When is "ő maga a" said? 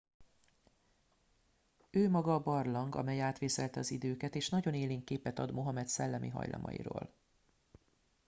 1.89-2.39